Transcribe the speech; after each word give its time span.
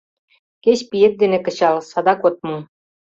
—Кеч 0.63 0.79
пиет 0.89 1.13
дене 1.21 1.39
кычал— 1.45 1.77
садак 1.91 2.21
от 2.27 2.37
му. 2.45 2.57